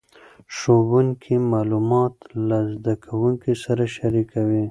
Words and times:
ښوونکي 0.55 1.35
معلومات 1.53 2.15
له 2.47 2.57
زده 2.73 2.93
کوونکو 3.05 3.51
سره 3.63 3.83
شریکوي. 3.95 4.59